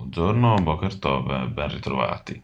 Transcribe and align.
Buongiorno, 0.00 0.54
Boker 0.62 0.98
Tov, 0.98 1.48
ben 1.48 1.68
ritrovati. 1.68 2.42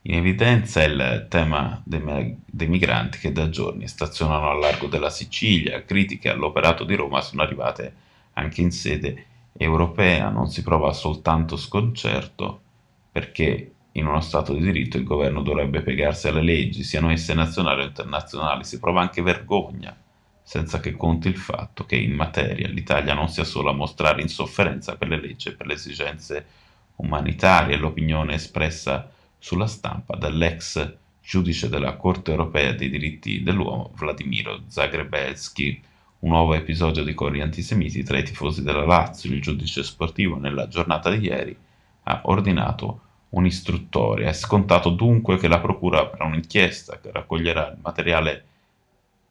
In 0.00 0.14
evidenza 0.14 0.82
il 0.82 1.26
tema 1.28 1.80
dei, 1.84 2.36
dei, 2.46 2.68
migranti 2.68 3.18
che 3.18 3.32
da 3.32 3.50
giorni 3.50 3.86
stazionano 3.86 4.48
al 4.48 4.60
largo 4.60 4.86
della 4.86 5.10
Sicilia, 5.10 5.84
critiche 5.84 6.30
all'operato 6.30 6.84
di 6.84 6.94
Roma 6.94 7.20
sono 7.20 7.42
arrivate 7.42 7.94
anche 8.32 8.62
in 8.62 8.70
sede 8.72 9.26
europea, 9.58 10.30
non 10.30 10.48
si 10.48 10.62
prova 10.62 10.94
soltanto 10.94 11.58
sconcerto 11.58 12.60
perché 13.12 13.72
in 13.92 14.06
uno 14.06 14.22
Stato 14.22 14.54
di 14.54 14.60
diritto 14.60 14.96
il 14.96 15.04
governo 15.04 15.42
dovrebbe 15.42 15.82
piegarsi 15.82 16.28
alle 16.28 16.42
leggi, 16.42 16.82
siano 16.82 17.10
esse 17.10 17.34
nazionali 17.34 17.82
o 17.82 17.84
internazionali, 17.84 18.64
si 18.64 18.80
prova 18.80 19.02
anche 19.02 19.20
vergogna 19.20 19.94
senza 20.48 20.80
che 20.80 20.96
conti 20.96 21.28
il 21.28 21.36
fatto 21.36 21.84
che 21.84 21.96
in 21.96 22.14
materia 22.14 22.68
l'Italia 22.68 23.12
non 23.12 23.28
sia 23.28 23.44
solo 23.44 23.68
a 23.68 23.74
mostrare 23.74 24.22
insofferenza 24.22 24.96
per 24.96 25.08
le 25.08 25.20
leggi 25.20 25.48
e 25.48 25.52
per 25.52 25.66
le 25.66 25.74
esigenze 25.74 26.46
umanitarie, 26.96 27.76
l'opinione 27.76 28.32
espressa 28.32 29.10
sulla 29.36 29.66
stampa 29.66 30.16
dall'ex 30.16 30.94
giudice 31.22 31.68
della 31.68 31.96
Corte 31.96 32.30
europea 32.30 32.72
dei 32.72 32.88
diritti 32.88 33.42
dell'uomo 33.42 33.92
Vladimiro 33.94 34.62
Zagrebelski. 34.66 35.82
Un 36.20 36.30
nuovo 36.30 36.54
episodio 36.54 37.04
di 37.04 37.12
cori 37.12 37.42
antisemiti 37.42 38.02
tra 38.02 38.16
i 38.16 38.24
tifosi 38.24 38.62
della 38.62 38.86
Lazio. 38.86 39.30
Il 39.30 39.42
giudice 39.42 39.82
sportivo 39.82 40.38
nella 40.38 40.66
giornata 40.66 41.10
di 41.10 41.26
ieri 41.26 41.54
ha 42.04 42.22
ordinato 42.24 43.00
un'istruttoria. 43.28 44.30
È 44.30 44.32
scontato 44.32 44.88
dunque 44.88 45.36
che 45.36 45.46
la 45.46 45.60
Procura 45.60 46.00
avrà 46.00 46.24
un'inchiesta 46.24 47.00
che 47.00 47.12
raccoglierà 47.12 47.68
il 47.68 47.78
materiale 47.82 48.47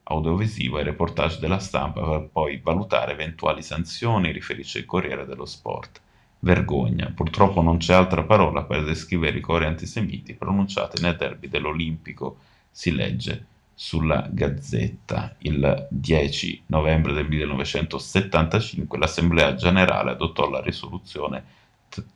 audiovisivo 0.10 0.80
e 0.80 0.84
reportage 0.84 1.40
della 1.40 1.60
stampa 1.60 2.02
per 2.02 2.30
poi 2.32 2.60
valutare 2.64 3.14
eventuali 3.14 3.62
sanzioni, 3.62 4.32
riferisce 4.32 4.80
il 4.80 4.86
Corriere 4.86 5.26
dello 5.26 5.46
Sport. 5.46 6.02
Vergogna, 6.40 7.12
purtroppo 7.14 7.62
non 7.62 7.78
c'è 7.78 7.94
altra 7.94 8.24
parola 8.24 8.64
per 8.64 8.84
descrivere 8.84 9.38
i 9.38 9.42
cori 9.42 9.66
antisemiti 9.66 10.36
pronunciati 10.36 11.02
nel 11.02 11.16
derby 11.16 11.50
dell'Olimpico, 11.50 12.38
si 12.70 12.92
legge 12.92 13.46
sulla 13.74 14.28
Gazzetta. 14.30 15.36
Il 15.40 15.88
10 15.90 16.64
novembre 16.68 17.14
del 17.14 17.28
1975 17.28 18.98
l'Assemblea 18.98 19.56
generale 19.56 20.12
adottò 20.12 20.50
la 20.50 20.62
risoluzione 20.62 21.56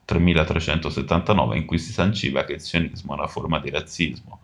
3379 0.05 1.57
in 1.57 1.65
cui 1.65 1.79
si 1.79 1.91
sanciva 1.91 2.43
che 2.43 2.53
il 2.53 2.61
sionismo 2.61 3.13
è 3.13 3.17
una 3.17 3.27
forma 3.27 3.59
di 3.59 3.69
razzismo 3.69 4.40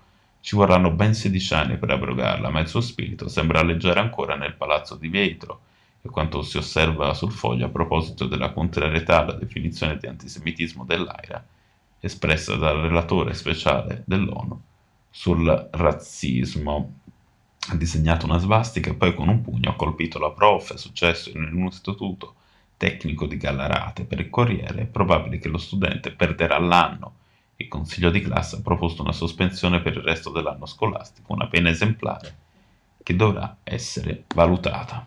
ci 0.47 0.55
vorranno 0.55 0.91
ben 0.91 1.13
16 1.13 1.53
anni 1.55 1.77
per 1.77 1.91
abrogarla, 1.91 2.49
ma 2.49 2.61
il 2.61 2.69
suo 2.69 2.79
spirito 2.79 3.27
sembra 3.27 3.59
alleggiare 3.59 3.99
ancora 3.99 4.37
nel 4.37 4.53
palazzo 4.53 4.95
di 4.95 5.09
vetro, 5.09 5.59
e 6.01 6.07
quanto 6.07 6.41
si 6.41 6.55
osserva 6.55 7.13
sul 7.13 7.33
foglio 7.33 7.65
a 7.65 7.69
proposito 7.69 8.27
della 8.27 8.53
contrarietà 8.53 9.19
alla 9.19 9.33
definizione 9.33 9.97
di 9.97 10.07
antisemitismo 10.07 10.85
dell'AIRA, 10.85 11.45
espressa 11.99 12.55
dal 12.55 12.77
relatore 12.77 13.33
speciale 13.33 14.03
dell'ONU 14.05 14.57
sul 15.09 15.67
razzismo. 15.69 16.93
Ha 17.67 17.75
disegnato 17.75 18.25
una 18.25 18.37
svastica 18.37 18.91
e 18.91 18.93
poi 18.93 19.13
con 19.13 19.27
un 19.27 19.41
pugno 19.41 19.71
ha 19.71 19.75
colpito 19.75 20.17
la 20.17 20.31
prof, 20.31 20.75
è 20.75 20.77
successo 20.77 21.29
in 21.29 21.43
un 21.51 21.65
istituto 21.65 22.35
tecnico 22.77 23.25
di 23.25 23.35
Gallarate. 23.35 24.05
Per 24.05 24.21
il 24.21 24.29
Corriere 24.29 24.83
è 24.83 24.85
probabile 24.85 25.39
che 25.39 25.49
lo 25.49 25.57
studente 25.57 26.11
perderà 26.11 26.57
l'anno 26.57 27.16
il 27.57 27.67
consiglio 27.67 28.09
di 28.09 28.21
classe 28.21 28.57
ha 28.57 28.61
proposto 28.61 29.01
una 29.01 29.11
sospensione 29.11 29.81
per 29.81 29.93
il 29.93 30.03
resto 30.03 30.29
dell'anno 30.31 30.65
scolastico, 30.65 31.33
una 31.33 31.47
pena 31.47 31.69
esemplare 31.69 32.35
che 33.01 33.15
dovrà 33.15 33.57
essere 33.63 34.25
valutata. 34.35 35.05